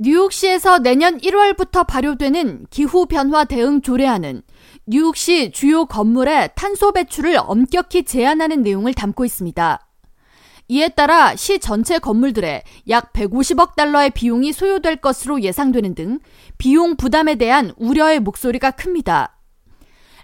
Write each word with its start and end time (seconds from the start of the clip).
뉴욕시에서 0.00 0.78
내년 0.78 1.18
1월부터 1.18 1.84
발효되는 1.84 2.66
기후변화 2.70 3.44
대응 3.46 3.82
조례안은 3.82 4.42
뉴욕시 4.86 5.50
주요 5.50 5.86
건물의 5.86 6.50
탄소 6.54 6.92
배출을 6.92 7.36
엄격히 7.36 8.04
제한하는 8.04 8.62
내용을 8.62 8.94
담고 8.94 9.24
있습니다. 9.24 9.84
이에 10.68 10.88
따라 10.90 11.34
시 11.34 11.58
전체 11.58 11.98
건물들에 11.98 12.62
약 12.88 13.12
150억 13.12 13.74
달러의 13.74 14.10
비용이 14.10 14.52
소요될 14.52 14.98
것으로 14.98 15.42
예상되는 15.42 15.96
등 15.96 16.20
비용 16.58 16.94
부담에 16.94 17.34
대한 17.34 17.72
우려의 17.76 18.20
목소리가 18.20 18.70
큽니다. 18.70 19.36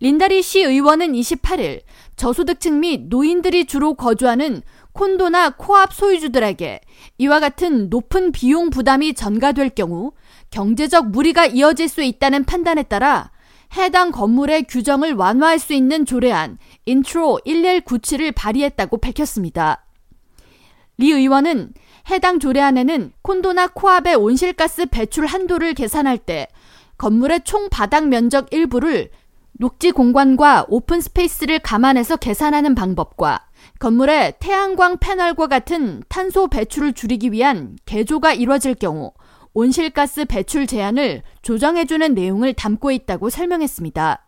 린다리 0.00 0.42
시 0.42 0.62
의원은 0.62 1.12
28일 1.12 1.82
저소득층 2.16 2.80
및 2.80 3.08
노인들이 3.08 3.66
주로 3.66 3.94
거주하는 3.94 4.62
콘도나 4.98 5.50
co-op 5.50 5.94
소유주들에게 5.94 6.80
이와 7.18 7.38
같은 7.38 7.88
높은 7.88 8.32
비용 8.32 8.68
부담이 8.68 9.14
전가될 9.14 9.70
경우 9.70 10.10
경제적 10.50 11.10
무리가 11.10 11.46
이어질 11.46 11.88
수 11.88 12.02
있다는 12.02 12.44
판단에 12.44 12.82
따라 12.82 13.30
해당 13.76 14.10
건물의 14.10 14.64
규정을 14.64 15.14
완화할 15.14 15.60
수 15.60 15.72
있는 15.72 16.04
조례안 16.04 16.58
인트로 16.86 17.42
1197을 17.46 18.34
발의했다고 18.34 18.98
밝혔습니다. 18.98 19.86
리 20.96 21.12
의원은 21.12 21.74
해당 22.10 22.40
조례안에는 22.40 23.12
콘도나 23.22 23.68
co-op의 23.68 24.16
온실가스 24.16 24.86
배출 24.86 25.26
한도를 25.26 25.74
계산할 25.74 26.18
때 26.18 26.48
건물의 26.96 27.42
총 27.44 27.68
바닥 27.68 28.08
면적 28.08 28.52
일부를 28.52 29.10
녹지 29.60 29.90
공간과 29.90 30.66
open 30.68 31.00
space를 31.00 31.58
감안해서 31.58 32.16
계산하는 32.16 32.76
방법과 32.76 33.48
건물의 33.80 34.34
태양광 34.38 34.98
패널과 34.98 35.48
같은 35.48 36.00
탄소 36.08 36.46
배출을 36.46 36.92
줄이기 36.92 37.32
위한 37.32 37.76
개조가 37.84 38.34
이뤄질 38.34 38.76
경우 38.76 39.12
온실가스 39.54 40.26
배출 40.26 40.68
제한을 40.68 41.22
조정해주는 41.42 42.14
내용을 42.14 42.54
담고 42.54 42.92
있다고 42.92 43.30
설명했습니다. 43.30 44.24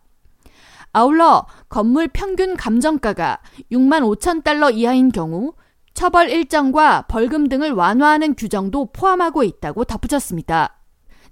아울러 0.91 1.45
건물 1.69 2.09
평균 2.09 2.57
감정가가 2.57 3.39
6만 3.71 4.01
5천 4.01 4.43
달러 4.43 4.69
이하인 4.69 5.13
경우 5.13 5.53
처벌 5.93 6.29
일정과 6.29 7.03
벌금 7.03 7.47
등을 7.47 7.71
완화하는 7.71 8.35
규정도 8.35 8.91
포함하고 8.91 9.43
있다고 9.43 9.85
덧붙였습니다. 9.85 10.80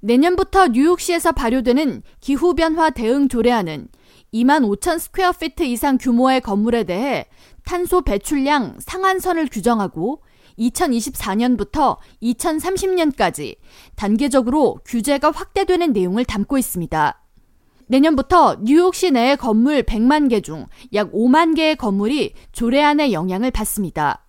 내년부터 0.01 0.67
뉴욕시에서 0.67 1.31
발효되는 1.33 2.03
기후변화 2.21 2.91
대응 2.91 3.27
조례안은 3.27 3.87
2만 4.33 4.63
5천 4.65 4.99
square 4.99 5.31
feet 5.33 5.63
이상 5.63 5.97
규모의 5.97 6.41
건물에 6.41 6.83
대해 6.83 7.25
탄소 7.65 8.01
배출량 8.01 8.77
상한선을 8.79 9.47
규정하고 9.51 10.21
2024년부터 10.57 11.97
2030년까지 12.21 13.57
단계적으로 13.95 14.79
규제가 14.85 15.31
확대되는 15.31 15.93
내용을 15.93 16.25
담고 16.25 16.57
있습니다. 16.57 17.21
내년부터 17.87 18.57
뉴욕 18.61 18.93
시 18.93 19.09
내의 19.11 19.35
건물 19.35 19.83
100만 19.83 20.29
개 20.29 20.41
중 20.41 20.65
약 20.93 21.11
5만 21.11 21.55
개의 21.55 21.75
건물이 21.75 22.33
조례안의 22.51 23.13
영향을 23.13 23.51
받습니다. 23.51 24.25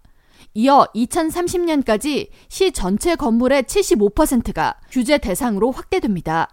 이어 0.55 0.87
2030년까지 0.95 2.29
시 2.49 2.73
전체 2.73 3.15
건물의 3.15 3.65
75%가 3.65 4.77
규제 4.91 5.19
대상으로 5.19 5.71
확대됩니다. 5.71 6.49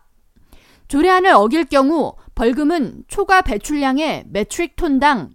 조례안을 0.87 1.31
어길 1.31 1.65
경우 1.65 2.15
벌금은 2.35 3.03
초과 3.07 3.41
배출량의 3.41 4.25
매트릭 4.29 4.75
톤당 4.75 5.31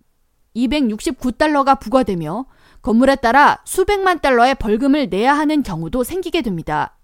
269달러가 0.57 1.79
부과되며 1.79 2.47
건물에 2.83 3.17
따라 3.17 3.61
수백만 3.65 4.21
달러의 4.21 4.55
벌금을 4.57 5.09
내야 5.09 5.35
하는 5.35 5.63
경우도 5.63 6.05
생기게 6.05 6.43
됩니다. 6.43 6.99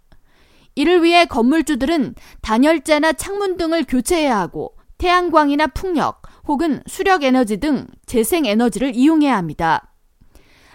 이를 0.74 1.02
위해 1.02 1.24
건물주들은 1.24 2.14
단열재나 2.40 3.12
창문 3.14 3.56
등을 3.56 3.84
교체해야 3.84 4.38
하고 4.38 4.76
태양광이나 4.98 5.68
풍력 5.68 6.22
혹은 6.46 6.82
수력 6.86 7.22
에너지 7.22 7.58
등 7.58 7.86
재생 8.06 8.46
에너지를 8.46 8.94
이용해야 8.94 9.36
합니다. 9.36 9.92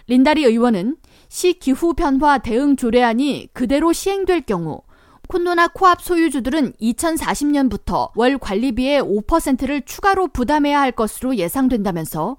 린다리 0.08 0.44
의원은 0.44 0.98
시 1.30 1.54
기후 1.54 1.94
변화 1.94 2.38
대응 2.38 2.76
조례안이 2.76 3.50
그대로 3.54 3.94
시행될 3.94 4.42
경우 4.42 4.82
콘도나 5.28 5.70
co-op 5.70 6.02
소유주들은 6.02 6.74
2040년부터 6.74 8.12
월 8.16 8.38
관리비의 8.38 9.02
5%를 9.02 9.82
추가로 9.84 10.28
부담해야 10.28 10.80
할 10.80 10.92
것으로 10.92 11.38
예상된다면서 11.38 12.38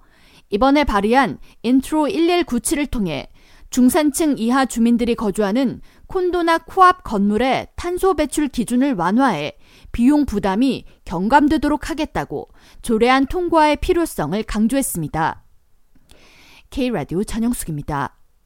이번에 0.50 0.84
발의한 0.84 1.38
인트로 1.62 2.08
1197을 2.08 2.91
통해 2.91 3.28
중산층 3.70 4.36
이하 4.38 4.66
주민들이 4.66 5.16
거주하는 5.16 5.81
콘도나 6.06 6.58
co-op 6.59 7.03
건물의 7.02 7.69
탄소 7.75 8.14
배출 8.14 8.46
기준을 8.46 8.94
완화해 8.94 9.56
비용 9.91 10.26
부담이 10.26 10.84
경감되도록 11.04 11.91
하겠다고 11.91 12.50
조례안 12.82 13.26
통과의 13.26 13.78
필요성을 13.78 14.41
강조했습니다. 14.44 15.44
K라디오 16.75 17.23
전영숙입니다. 17.23 18.24